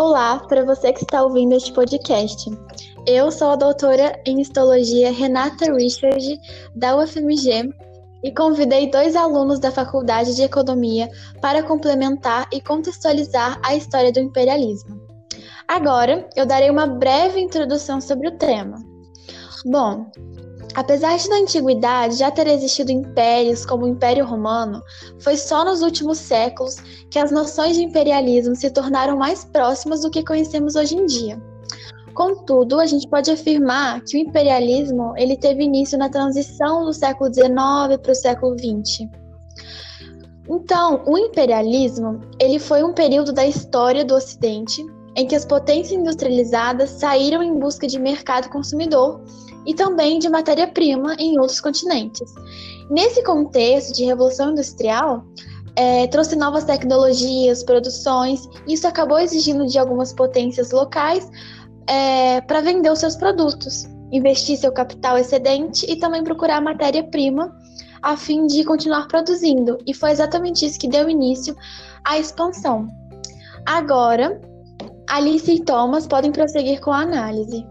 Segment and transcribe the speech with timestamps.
[0.00, 2.48] Olá para você que está ouvindo este podcast.
[3.04, 6.40] Eu sou a doutora em Histologia Renata Richard,
[6.72, 7.68] da UFMG,
[8.22, 11.10] e convidei dois alunos da Faculdade de Economia
[11.42, 15.02] para complementar e contextualizar a história do imperialismo.
[15.66, 18.76] Agora, eu darei uma breve introdução sobre o tema.
[19.66, 20.06] Bom,
[20.78, 24.80] Apesar de na antiguidade já ter existido impérios como o Império Romano,
[25.18, 26.76] foi só nos últimos séculos
[27.10, 31.42] que as noções de imperialismo se tornaram mais próximas do que conhecemos hoje em dia.
[32.14, 37.34] Contudo, a gente pode afirmar que o imperialismo ele teve início na transição do século
[37.34, 39.08] XIX para o século XX.
[40.48, 44.86] Então, o imperialismo ele foi um período da história do Ocidente
[45.16, 49.20] em que as potências industrializadas saíram em busca de mercado consumidor
[49.66, 52.32] e também de matéria-prima em outros continentes.
[52.90, 55.24] Nesse contexto de revolução industrial,
[55.76, 61.28] é, trouxe novas tecnologias, produções, e isso acabou exigindo de algumas potências locais
[61.86, 67.54] é, para vender os seus produtos, investir seu capital excedente e também procurar matéria-prima
[68.02, 69.78] a fim de continuar produzindo.
[69.86, 71.54] E foi exatamente isso que deu início
[72.04, 72.88] à expansão.
[73.66, 74.40] Agora,
[75.08, 77.64] Alice e Thomas podem prosseguir com a análise.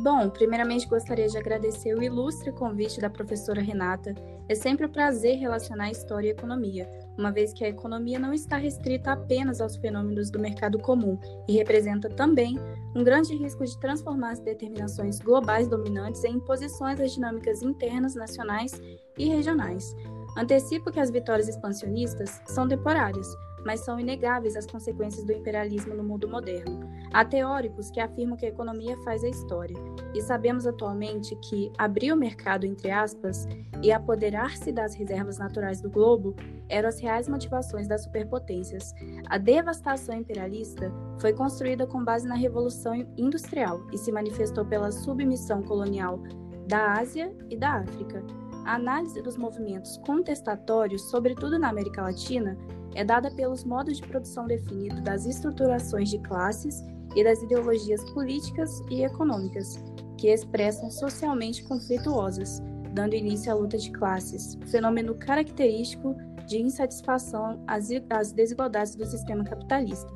[0.00, 4.14] Bom, primeiramente gostaria de agradecer o ilustre convite da professora Renata.
[4.48, 8.56] É sempre um prazer relacionar história e economia, uma vez que a economia não está
[8.56, 12.58] restrita apenas aos fenômenos do mercado comum e representa também
[12.94, 18.72] um grande risco de transformar as determinações globais dominantes em imposições às dinâmicas internas, nacionais
[19.16, 19.94] e regionais.
[20.36, 23.28] Antecipo que as vitórias expansionistas são temporárias,
[23.64, 26.88] mas são inegáveis as consequências do imperialismo no mundo moderno.
[27.12, 29.76] Há teóricos que afirmam que a economia faz a história,
[30.14, 33.46] e sabemos atualmente que abrir o mercado, entre aspas,
[33.82, 36.34] e apoderar-se das reservas naturais do globo
[36.68, 38.94] eram as reais motivações das superpotências.
[39.28, 45.62] A devastação imperialista foi construída com base na Revolução Industrial e se manifestou pela submissão
[45.62, 46.18] colonial
[46.66, 48.24] da Ásia e da África.
[48.64, 52.56] A análise dos movimentos contestatórios, sobretudo na América Latina,
[52.94, 56.82] é dada pelos modos de produção definidos das estruturações de classes
[57.14, 59.82] e das ideologias políticas e econômicas,
[60.16, 62.62] que expressam socialmente conflituosas,
[62.94, 66.16] dando início à luta de classes, fenômeno característico
[66.46, 70.10] de insatisfação às desigualdades do sistema capitalista.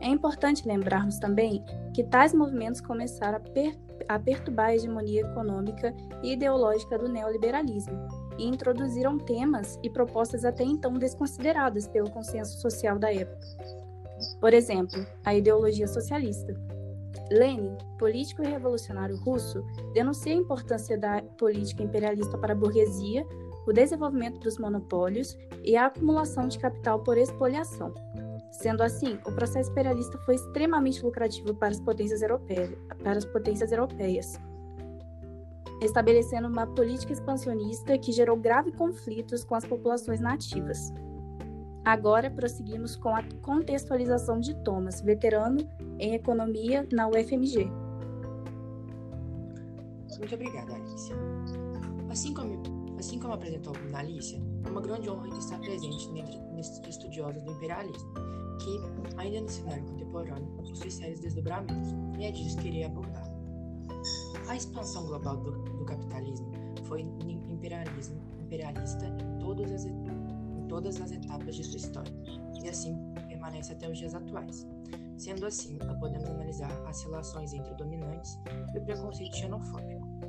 [0.00, 3.76] É importante lembrarmos também que tais movimentos começaram a, per
[4.08, 7.96] a perturbar a hegemonia econômica e ideológica do neoliberalismo,
[8.38, 13.46] e introduziram temas e propostas até então desconsideradas pelo consenso social da época.
[14.40, 16.54] Por exemplo, a ideologia socialista.
[17.30, 23.26] Lenin, político e revolucionário russo, denuncia a importância da política imperialista para a burguesia,
[23.66, 27.92] o desenvolvimento dos monopólios e a acumulação de capital por expoliação.
[28.50, 32.70] Sendo assim, o processo imperialista foi extremamente lucrativo para as potências europeias,
[33.02, 34.38] para as potências europeias
[35.80, 40.92] estabelecendo uma política expansionista que gerou graves conflitos com as populações nativas.
[41.84, 45.66] Agora prosseguimos com a contextualização de Thomas, veterano
[45.98, 47.70] em economia na UFMG.
[50.18, 51.16] Muito obrigada, Alicia.
[52.10, 52.60] Assim como,
[52.98, 56.10] assim como apresentou a Alicia, é uma grande honra estar presente
[56.52, 58.12] nesses estudiosos do imperialismo,
[58.58, 58.80] que,
[59.16, 63.24] ainda no cenário contemporâneo, possui sérios desdobramentos, e é disso que irei abordar.
[64.48, 66.50] A expansão global do, do capitalismo
[66.84, 67.02] foi
[67.48, 72.12] imperialismo, imperialista em todas, as, em todas as etapas de sua história,
[72.62, 72.96] e assim
[73.28, 74.66] permanece até os dias atuais.
[75.16, 78.38] Sendo assim, podemos analisar as relações entre dominantes
[78.74, 80.27] e o preconceito xenofóbico.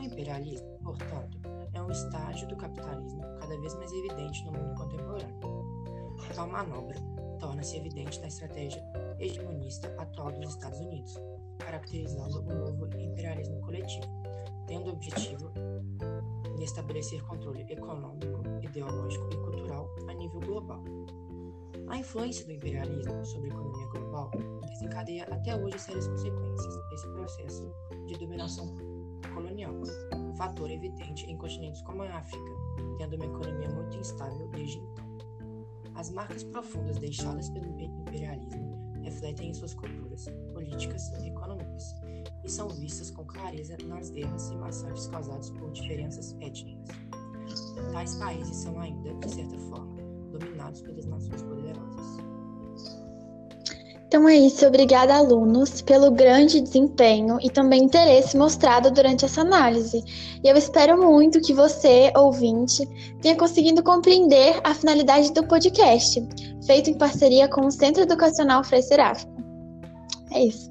[0.00, 1.38] O imperialismo, portanto,
[1.74, 5.38] é um estágio do capitalismo cada vez mais evidente no mundo contemporâneo.
[6.34, 6.96] Tal manobra
[7.38, 8.82] torna-se evidente na estratégia
[9.18, 11.14] hegemonista atual dos Estados Unidos,
[11.58, 14.06] caracterizando o novo imperialismo coletivo,
[14.66, 15.52] tendo o objetivo
[16.56, 20.82] de estabelecer controle econômico, ideológico e cultural a nível global.
[21.88, 24.30] A influência do imperialismo sobre a economia global
[24.66, 27.70] desencadeia até hoje sérias consequências desse processo
[28.06, 28.74] de dominação
[29.30, 29.74] colonial,
[30.36, 32.50] fator evidente em continentes como a África,
[32.98, 35.10] tendo uma economia muito instável desde então.
[35.94, 41.94] As marcas profundas deixadas pelo imperialismo refletem em suas culturas, políticas e econômicas,
[42.44, 46.88] e são vistas com clareza nas guerras e massacres causados por diferenças étnicas.
[47.92, 49.96] Tais países são ainda, de certa forma,
[50.30, 52.29] dominados pelas nações poderosas.
[54.10, 60.02] Então é isso, obrigada alunos pelo grande desempenho e também interesse mostrado durante essa análise.
[60.42, 62.84] E eu espero muito que você, ouvinte,
[63.22, 66.26] tenha conseguido compreender a finalidade do podcast,
[66.66, 69.32] feito em parceria com o Centro Educacional Frei Seráfico.
[70.32, 70.69] É isso.